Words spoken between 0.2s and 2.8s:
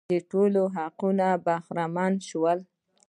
ټولو حقونو برخمن شول.